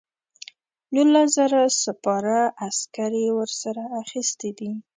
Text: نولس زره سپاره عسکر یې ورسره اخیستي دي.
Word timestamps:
نولس 0.93 1.29
زره 1.37 1.61
سپاره 1.83 2.39
عسکر 2.65 3.11
یې 3.21 3.29
ورسره 3.39 3.83
اخیستي 4.03 4.51
دي. 4.57 4.71